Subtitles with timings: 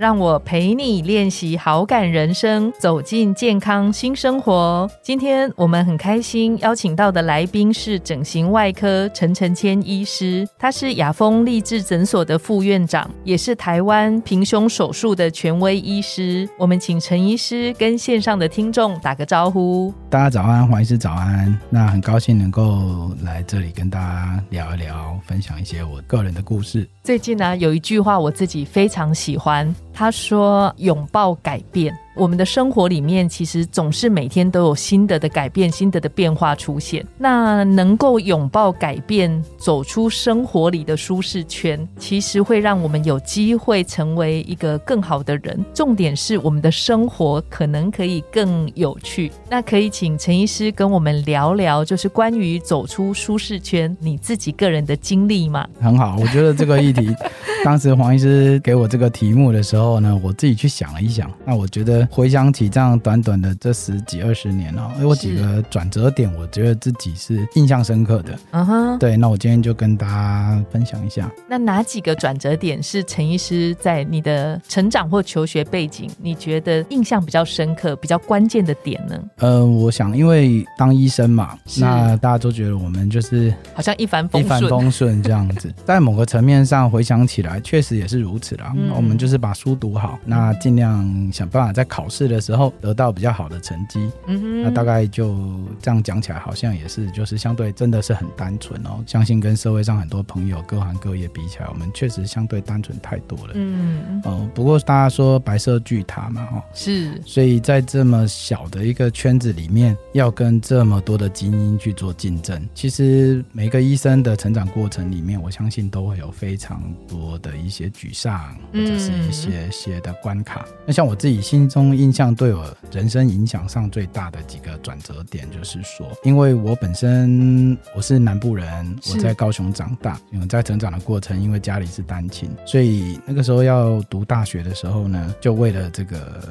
[0.00, 4.90] 让我陪你练习好感人生，走进健康新生活。
[5.02, 16.48] 今天我们很开心邀请到的来宾是整形外科陈承谦医师，他是雅风励志诊所的副院长，也是台湾平胸手术的权威医师。
[16.56, 19.92] 我们请陈医师跟线上的听众打个招呼。
[20.08, 21.54] 大家早安，黄医师早安。
[21.68, 26.88] 那很高兴能够来这里跟大家聊一聊，分享一些我个人的故事。
[27.02, 29.74] 最近呢，有一句话我自己非常喜欢。
[29.92, 37.02] 他说：“拥抱改变。”我们的生活里面，其实总是每天都有新的的改变、新的的变化出现。
[37.16, 45.64] 那能够拥抱改变，走出生活里的舒适圈，其实会让我们有机会成为一个更好的人。
[45.72, 49.32] 重点是，我们的生活可能可以更有趣。
[49.48, 55.66] 那可以请陈医师跟我们聊聊，就是关于走出舒适圈，你自己个人的经历吗？
[55.80, 57.16] 很好，我觉得这个议题，
[57.64, 62.06] 当时黄医师给我这个题目的时候呢，我自己去想了一想，那我觉得。
[62.10, 68.36] 回想起这样短短的这十几二十年哦，有几个转折点，我觉得自己是印象深刻的。
[68.50, 71.30] 嗯哼，对，那我今天就跟大家分享一下。
[71.48, 79.16] 那哪几个转折点是陈医师在你的成长或求学背景，你觉得印象比较深刻、比较关键的点呢？
[79.36, 85.72] 呃，我想，因为当医生嘛，那大家都觉得我们就是好像一帆风一帆风顺这样子。
[85.86, 88.74] 在某个层面上回想起来，确实也是如此啦。
[88.96, 91.99] 我们就是把书读好，那尽量想办法再考。
[92.00, 95.36] 考试的时候得到比较好的成绩，嗯哼，那大概就
[95.82, 99.04] 这样讲起来，好像也是就是相对真的是很单纯哦。
[99.06, 103.52] 相信跟社会上很多朋友各行各业比起来，我们确实相对单纯太多了。
[103.52, 120.64] 嗯哦，不过大家说白色巨塔嘛，哈，是，所以在这么小的一个圈子里面，要跟这么多的精英去做竞争，其实每个医生的成长过程里面，我相信都会有非常多的一些沮丧或者是一些些的关卡。
[120.86, 121.79] 那像我自己心中。
[121.96, 136.42] 印象对我人生影响上最大的几个转折点，就是说，因为我本身我是南部人，我在高雄长大，因为在成长的过程，因为家里是单亲，所以那个时候要读大学的时候呢，就为了这个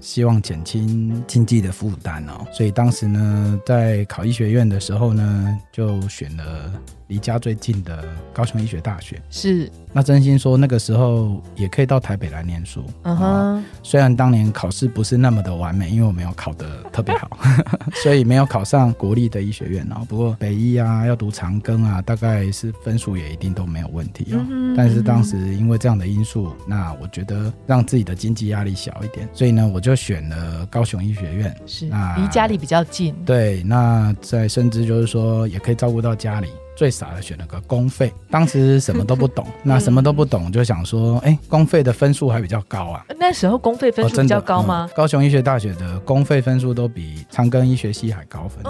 [0.00, 6.72] 希望减轻经济的负担哦，所以当时呢，在考医学院的时候呢，就选了。
[7.12, 8.02] 离家最近的
[8.32, 12.82] 高雄医学大学是，那真心说那个时候也可以到台北来念书。
[13.02, 17.36] 嗯哼，虽然当年考试不是那么的完美，因为我没有考得特别好，
[18.02, 20.06] 所以没有考上国立的医学院哦。
[20.08, 24.40] 不过北医啊，要读长庚啊，大概是分数也一定都没有问题哦。
[24.74, 31.54] 但是当时因为这样的因素，那我觉得让自己的经济压力小一点，所以呢，我就选了高雄医学院。
[31.66, 33.14] 是，那离家里比较近。
[33.26, 36.48] 对，那在甚至就是说也可以照顾到家里。
[36.74, 43.04] 最傻的选了个公费，当时什么都不懂， 那什么都不懂就想说，哎，公费的分数还比较高啊。
[43.18, 44.88] 那时候公费分数比较高吗？
[44.94, 48.64] 高雄医学大学的公费分数都比长庚医学系还高分，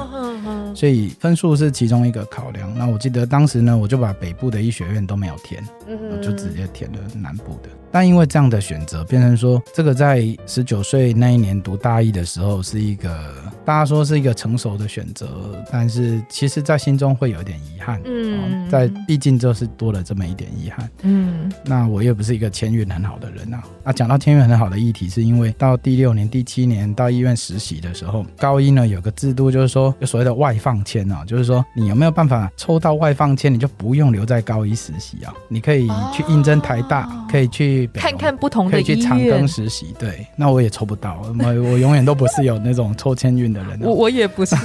[0.75, 2.77] 所以分数是其中一个考量。
[2.77, 7.69] 那我记得当时呢，我就把北部的医学院都没有填，我就直接填了南部的。
[7.95, 15.29] 但因为这样的选择，变成说这个在十九岁那一年读大一的时候是一个大家说是一个成熟的选择，
[15.71, 18.01] 但是其实，在心中会有点遗憾。
[18.05, 20.91] 嗯，在毕竟就是多了这么一点遗憾。
[21.03, 23.63] 嗯，那我又不是一个签运很好的人啊。
[23.85, 37.89] 那讲到签运很好的议题，是因为到第六年、第七年到医院实习的时候，高一呢有个制度，就是说有所谓的外放签啊，就是说你有没有办法抽到外放签，你就不用留在高一实习啊，你可以去应征台大，可以去。
[37.95, 39.95] 看看不同的可以去长庚实习。
[39.99, 43.79] 对，那我也抽不到，我 我永远都不是有那种抽签运的人。
[43.83, 44.57] 我我也不是。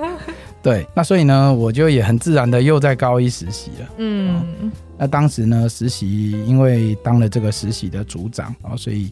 [0.62, 3.88] 对，那所以呢，我就也很自然的又在高一实习了。
[3.98, 4.72] 嗯。
[4.98, 9.10] 那当时呢，实习因为当了这个实习的组长啊，所以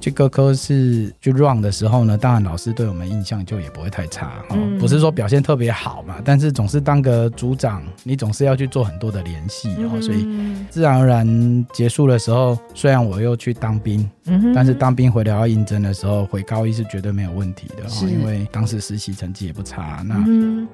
[0.00, 10.26] 去各科室去 run 的时候呢，当然老师对我们印象就也不会太差哦，不是说表现特别好嘛，但是总是当个组长，你总是要去做很多的联系哦，所以
[10.70, 14.08] 自然而然结束的时候，虽然我又去当兵，
[14.54, 20.04] 但是当兵回来要应征的时候，回高一是绝对没有问题的哦，因为当时实习成绩也不差。
[20.06, 20.22] 那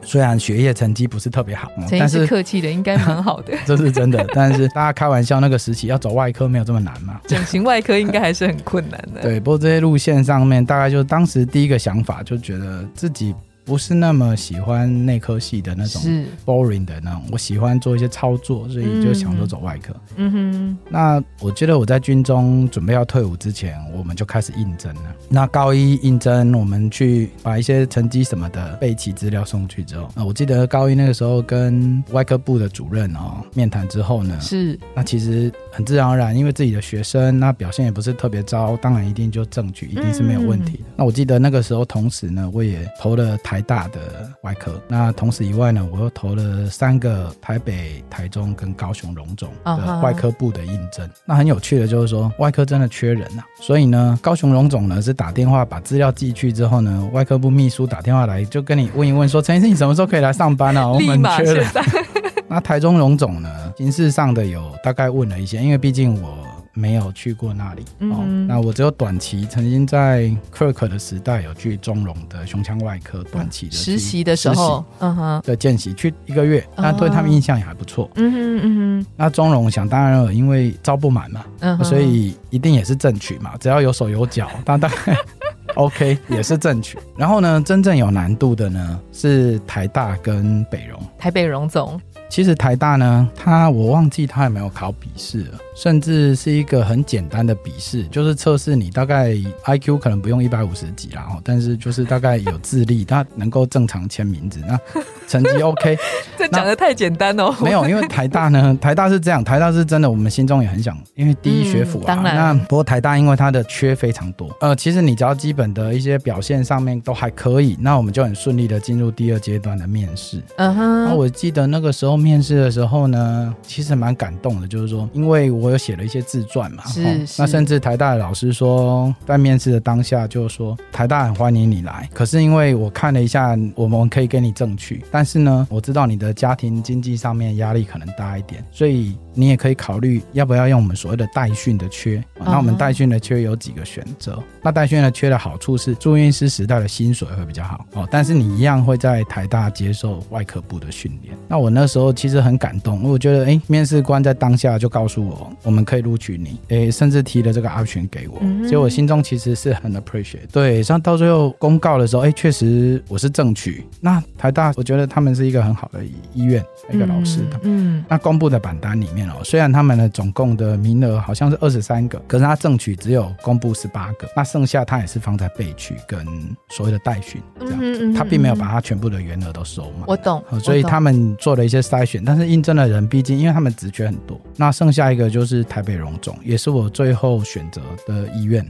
[0.03, 4.51] 虽然学业成绩不是特别好，但是客气的应该蛮好的， 这是真的， 但。
[4.61, 7.19] 是大家开玩笑，那个时期要走外科没有这么难嘛？
[7.27, 9.23] 整形外科应该还是很困难的。
[9.23, 13.35] 对，不过这些路线上面，大概就是当时第一个想法就觉得自己
[13.65, 16.03] 不是那么喜欢内科系的那种
[16.45, 19.95] boring 的那种，我喜欢做一些操作，所以就想说走外科。
[20.17, 20.79] 嗯哼。
[20.89, 25.15] 那我觉得我在军中准备要退伍之前，我们就开始应征了。
[25.29, 40.85] 那高一应征，我们去把一些成绩什么的备齐资料送去之后，那我记得高一那个时候跟外科部的主任哦面谈之后呢，是那其实很自然而然，因为自己的学生那表现也不是特别糟，当然一定就正取，一定是没有问题的。
[40.97, 44.81] 那我记得那个时候，同时呢，我也投了台大的外科。
[44.87, 51.11] 那同时以外呢，我又投了三个台北、台中跟高雄荣总的外科部的应征。
[51.25, 53.45] 那很有趣的就是说，外科真的缺人啊。
[53.61, 60.87] 所以呢，高雄荣总呢是打电话把资料寄去之后呢，外科部秘书打电话来就跟你问一问，说陈医生你什么时候可以来上班啊？
[60.87, 61.67] 我们缺人。
[62.47, 66.39] 那台中荣总呢，形式上的有大概问了一些，因为毕竟我。
[66.73, 78.09] 没有去过那里哦，那我只有短期曾经在克克的时代有去中荣的胸腔外科短期的实习的时候，嗯哼，的见习去一个月，那对他们印象也还不错。
[78.15, 81.45] 嗯哼嗯哼，那中荣想当然了，因为招不满嘛，
[81.83, 84.89] 所以一定也是正取嘛，只要有手有脚，大概
[85.75, 86.99] OK 也是正取。
[87.17, 92.01] 然后呢，真正有难度的呢是台大跟北荣，台北荣总。
[92.29, 95.59] 其实台大呢，他我忘记他有没有考笔试了。
[95.81, 99.35] 甚至是一个很简单的笔试，就是测试你大概
[99.65, 104.79] I Q 可能不用一百五十几啦，哦，但是就是大概有智力，他能够正常签名字，那
[105.27, 105.97] 成绩 OK。
[106.37, 107.55] 这讲的太简单哦。
[107.63, 112.05] 没有，因为台大呢， 台大是这样，台大是真的，我们心中也很想，因为第一学府啊。
[112.07, 112.37] 当然。
[112.37, 120.43] 那不过台大因为它的缺非常多，呃，其实你只要基本的一些表现上面都还可以，那我们就很顺利的进入第二阶段的面试。
[120.57, 121.05] 嗯哼。
[121.07, 127.03] 那我记得那个时候面试的时候呢，其实蛮感动的，就是说，因为我有写了一些自传嘛，是，
[127.39, 139.17] 那甚至台大的老师说，在面试的当下就说，台大很欢迎你来，可是因为我看了一下，我们可以给你争取，但是呢，我知道你的家庭经济上面压力可能大一点，所以。
[139.35, 142.23] 你也可以考虑要不要用我们所谓的代训的缺。
[142.39, 144.43] 那我们代训的缺有几个选择。
[144.63, 151.35] 那代训的缺的好处是住院师时代的薪水会比较好哦，但是你一样会在台大接受外科部的训练。
[151.49, 160.49] 那我那时候其实很感动，我觉得哎，面试官在当下就告诉我我们可以录取你，哎，甚至提了这个 option 给我，所以我心中其实是很 appreciate。
[160.53, 163.85] 对，像到最后公告的时候，哎，确实我是正取。
[164.01, 166.01] 那台大我觉得他们是一个很好的
[166.35, 167.61] 医院，一个老师的。
[167.63, 168.05] 嗯。
[168.09, 169.20] 那公布的榜单里面。
[169.43, 176.25] 虽然他们的总共的名额好像是二十三个，可是他正取只有公布十八个，那剩下他也是放在备取跟
[176.69, 180.05] 所谓的待训这样，他并没有把他全部的员额都收满。
[180.07, 188.65] 我懂，所以他们做了一些筛选，但是应征的人毕竟因为他们职缺很多，那剩下一个就是台北荣总，也是我最后选择的医院。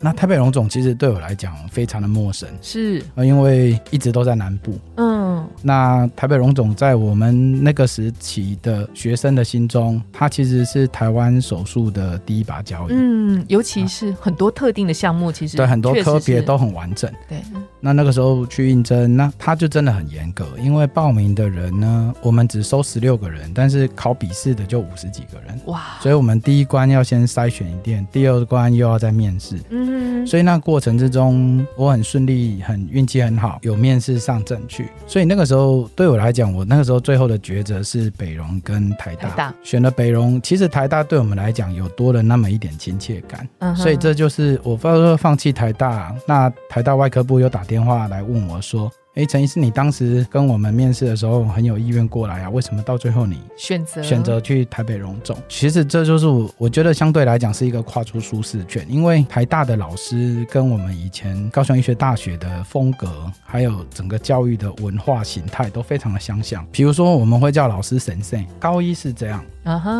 [0.00, 4.78] 那台北荣总其实对我来讲非常的陌生，是因为一直都在南部。
[4.96, 9.83] 嗯，那台北荣总在我们那个时期的学生的心中。
[10.12, 17.10] 它其实是台湾手术的第一把交椅，嗯，尤其是很多特定的项目，其实对很多科别都很完整。
[17.28, 17.42] 对，
[17.84, 25.82] 那那个时候去应征，那他就真的很严格，因为报名的人呢，我们只收十六个人，但是考笔试的就五十几个人，哇！
[26.00, 34.88] 所以我们第一关要先筛选一遍，第二关又要再面试，嗯，所以那过程之中，我很顺利，很运气很好，有面试上正去。
[35.06, 39.52] 所以那个时候对我来讲，我那个时候最后的抉择是北荣跟台大。
[39.62, 48.88] 选了北荣，其实台大对我们来讲有多了那么一点亲切感，所以这就是我说放弃台大，那台大外科部又打电电话来问我说。
[49.14, 52.50] 哎，陈医师，你当时跟我们面试的时候很有意愿过来啊？
[52.50, 55.36] 为什么到最后你选择选择去台北荣总？
[55.48, 66.66] 其实这就是我我觉得相对来讲是一个跨出舒适圈，因为台大的老师跟我们以前高雄医学大学的风格，还有整个教育的文化形态都非常的相像。
[66.72, 69.44] 比如说，我们会叫老师神圣，高一是这样，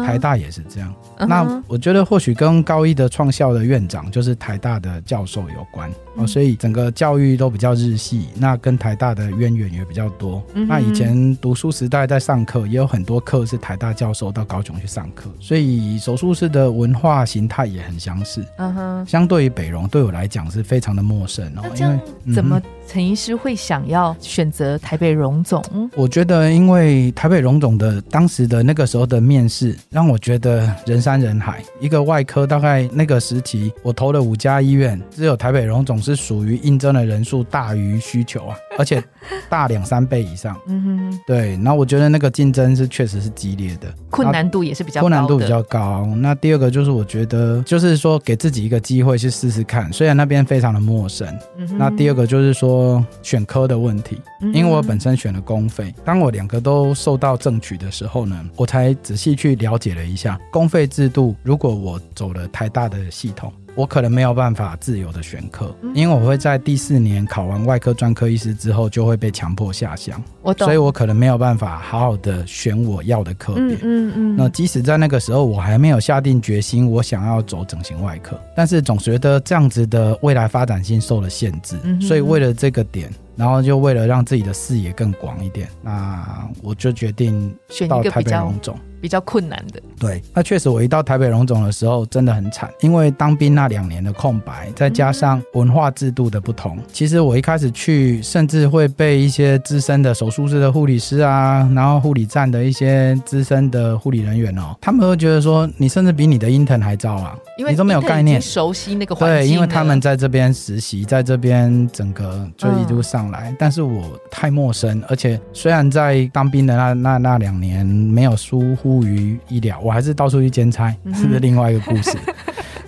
[0.04, 0.92] 台大也是这样。
[1.20, 8.26] 那我觉得或许跟高一的创校的院长就是台大的教授有关哦，所以整个教育都比较日系。
[8.34, 9.03] 那跟台大。
[9.04, 10.42] 大的渊源也比较多。
[10.54, 18.42] 那以前读书时代在上课，也有很多课是台大教授到高雄去上课，所以手术室的文化形态也很相似。
[18.56, 21.62] 嗯哼，相对于北荣，对我来讲是非常的陌生哦。
[21.78, 25.62] 因为怎么陈医师会想要选择台北荣总？
[25.96, 31.62] 我觉得，因为台北荣总的当时的那个时候的面试，让我觉得人山人海。
[31.80, 39.02] 一个外科大概那个时期，我投了五家医院，只有台北荣总是属于应征的人数大于需求啊， 而且。
[39.48, 46.06] 大两三倍以上，嗯哼，对，那我觉得那个竞争是确实是激烈的，困难度也是比较困难度比较高。
[46.18, 51.26] 那第二个就是我觉得就是说给自己一个机会去试试看，虽然那边非常的陌生。
[51.56, 54.20] 嗯那第二个就是说说选科的问题，
[54.52, 55.94] 因为我本身选了公费。
[56.04, 61.36] 当我两个都受到争取的时候呢，我才仔细去了解了一下公费制度。
[61.42, 63.52] 如果我走了台大的系统。
[63.74, 70.22] 我可能没有办法自由的选课，因为我会在第四年考完外科专科医师之后，就会被强迫下乡。
[70.42, 73.76] 我懂，所以我可能没有办法好好的选我要的科别。
[73.82, 74.36] 嗯嗯。
[74.36, 81.76] 那即使在那个时候，我还没有下定决心，我想要走整形外科，但是总觉得这样子的未来发展性受了限制。
[82.00, 87.54] 所以为了这个点，然后就为了让自己的视野更广一点，那我就决定
[87.88, 88.78] 到台北荣总。
[89.00, 119.04] 比较困难的，对，那确实，我一到台北荣总的时候，真的很惨，因为当兵那两年的空白，再加上文化制度的不同，其实我一开始去，甚至会被一些资深的手术室的护理师啊，然后护理站的一些资深的护理人员哦，他们会觉得说，你甚至比你的 intern 还糟啊，因为你都没有概念，熟悉那个环境，对，因为他们在这边实习，在这边整个就一路上来，但是我太陌生，而且虽然在当兵的那那那两年没有疏忽。
[119.04, 122.16] 于医疗，我还是到处去兼差，是不 是另外一个故事？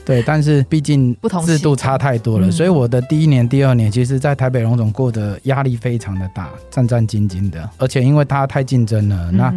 [0.06, 7.68] 对，但是毕竟制度差太多了，所以我的第一年、第二年，其实在台北荣总过得压力非常的大，战战兢兢的。
[7.76, 9.52] 而且因为它太竞争了，那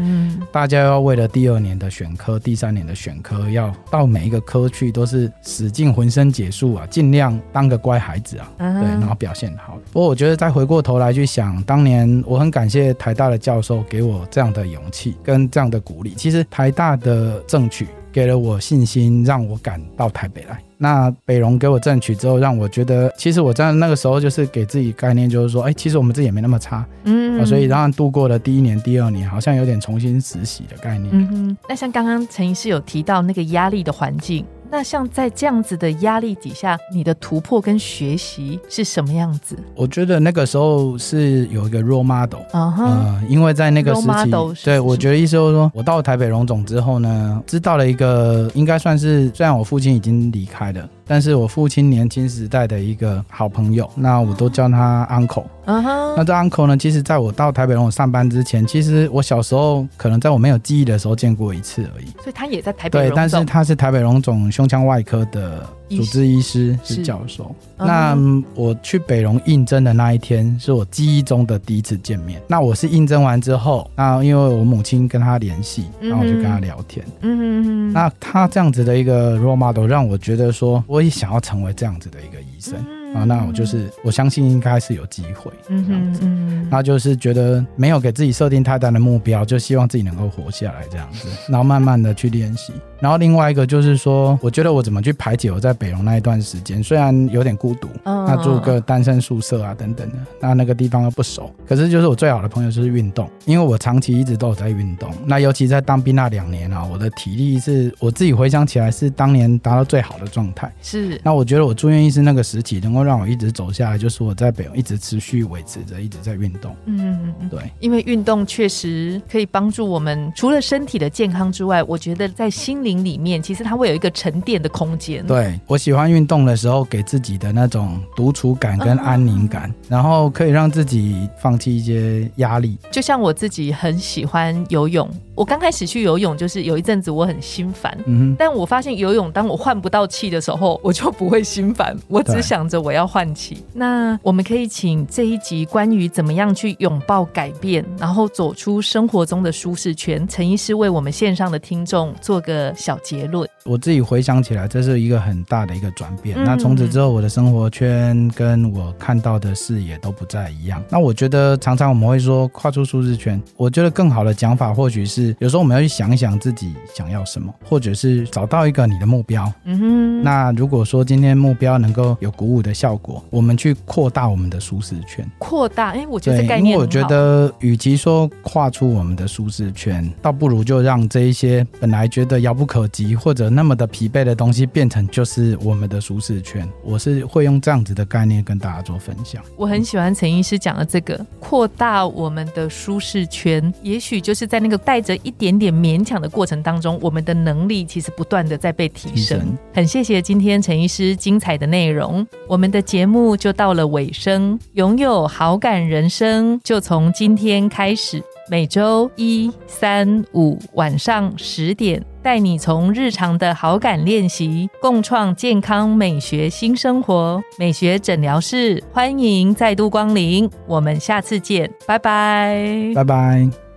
[0.52, 9.78] 大家要为了第二年的选科、第三年的选科，要到每一个科去都是使尽浑身解数啊，尽量当个乖孩子啊，对，然后表现好。
[9.94, 16.16] 不过我觉得再回过头来去想，当年我很感谢台大的教授给我这样的勇气跟这样的鼓励。
[16.18, 17.88] 其实台大的正取。
[18.12, 20.60] 给了我信心，让我赶到台北来。
[20.78, 31.10] 那北荣给我争取之后，让我觉得，其实我在那个时候就是给自己概念，就是说，哎，其实我们自己也没那么差，嗯，所以让度过了第一年、第二年，好像有点重新实习的概念。
[31.14, 34.46] 嗯哼，那像刚刚陈医师有提到那个压力的环境。
[34.72, 39.58] 那像在这样子的压力底下，你的突破跟学习是什么样子？
[39.76, 50.88] 我觉得那个时候是有一个 role model，啊嗯，因为在那个时期，对我觉得意思就是说，我到台北荣总之后呢，知道了一个应该算是，虽然我父亲已经离开了。
[51.10, 55.46] 但是我父亲年轻时代的一个好朋友，那我都叫他 uncle。
[55.66, 62.06] 那这 uncle 呢，其实在我到台北荣上班之前，其实我小时候可能在我没有记忆的时候见过一次而已。
[62.22, 65.66] 所以他也在台北荣对，但是他是台北龙总胸腔外科的。
[65.90, 67.50] 主治医师是教授。
[67.76, 68.16] 那
[68.54, 72.40] 我去北龙应征的那一天，是我记忆中的第一次见面。
[72.48, 77.04] 那我是应征完之后，那因为我母亲跟他联系，然后我就跟他聊天。
[77.22, 82.99] 嗯那他这样子的一个 role model，让我觉得说，我也想要成为这样子的一个医生。
[83.14, 86.22] 啊，那我就是我相信应该是有机会这样子，
[86.70, 92.74] 那就是觉得没有给自己设定太大的目标，就希望自己能够活下来这样子，然后慢慢的去练习。
[93.00, 105.10] 然后另外一个就是说，我觉得我怎么去排解我在北荣那一段时间，虽然有点孤独，那住个单身宿舍啊等等的，那那个地方又不熟，可是就是我最好的朋友就是运动，因为我长期一直都有在运动。
[105.26, 110.70] 那尤其在当兵那两年啊，我的体力是我自己回想起来是当年达到最好的状态。
[110.82, 111.20] 是。
[111.24, 116.76] 那我觉得我住院医师那个时期能够让我一直走下来，就是我在北欧一直持续维持着，一直在运动。
[116.86, 125.26] 嗯对，因为运动确实可以帮助我们，除了身体的健康之外，我觉得在心灵里面，其实它会有一个沉淀的空间。
[125.26, 132.78] 对我喜欢运动的时候，给自己的那种独处感跟安宁感，然后可以让自己放弃一些压力。
[132.92, 135.10] 就像我自己很喜欢游泳。
[135.36, 137.98] 我刚开始去游泳，就是有一阵子我很心烦，
[138.38, 143.64] 但我发现游泳，当我换不到气的时候，我就不会心烦，我只想着我要唤起。
[143.74, 153.48] 那我们可以请这一集关于怎么样去拥抱改变，然后走出生活中的舒适圈，陈医师为我们线上的听众做个小结论。
[153.66, 156.42] 我自己回想起来，这是一个很大的一个转变。
[156.44, 160.84] 那从此之后，我的生活圈跟我看到的视野都不再一样。
[160.90, 165.36] 那我觉得常常我们会说跨出舒适圈，我觉得更好的讲法或许是。
[165.40, 169.52] 有时候我们要去想一想自己想要什么，或者是找到一个你的目标。
[169.66, 170.24] 嗯哼。
[170.24, 175.30] 那如果说今天目标能够有鼓舞的效果，我们去扩大我们的舒适圈。
[175.38, 186.66] 扩大，哎，我觉得概念我觉得，与其说跨出我们的舒适圈，倒不如就让这一些本来觉得遥不可及或者那么的疲惫的东西，变成就是我们的舒适圈。
[186.82, 189.44] 我是会用这样子的概念跟大家做分享。
[189.58, 195.10] 我很喜欢陈医师讲的这个扩大我们的舒适圈，也许就是在那个带着。
[195.22, 199.58] 一点点勉强的过程当中，我们的能力其实不断的在被提升。
[199.74, 204.60] 很谢谢今天陈医师精彩的内容，我的节目就到了尾声。
[204.74, 212.04] 拥有好感人生，就从今天开始，每周一、三、五晚上十点。
[212.22, 217.42] 带你从日常的好感练习，共创健康美学新生活。
[217.58, 223.69] 美学诊疗室欢迎再度光临，我们下次见，拜拜，拜拜。